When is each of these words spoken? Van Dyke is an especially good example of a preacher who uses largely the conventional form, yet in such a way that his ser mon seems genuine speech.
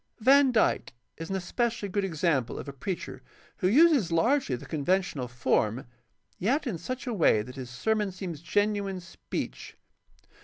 Van 0.19 0.51
Dyke 0.51 0.93
is 1.17 1.29
an 1.29 1.35
especially 1.35 1.87
good 1.87 2.03
example 2.03 2.57
of 2.57 2.67
a 2.67 2.73
preacher 2.73 3.21
who 3.57 3.67
uses 3.67 4.11
largely 4.11 4.55
the 4.55 4.65
conventional 4.65 5.27
form, 5.27 5.85
yet 6.39 6.65
in 6.65 6.79
such 6.79 7.05
a 7.05 7.13
way 7.13 7.43
that 7.43 7.53
his 7.55 7.69
ser 7.69 7.93
mon 7.93 8.11
seems 8.11 8.41
genuine 8.41 8.99
speech. 8.99 9.77